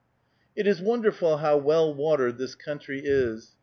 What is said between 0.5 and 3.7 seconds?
It is wonderful how well watered this country is.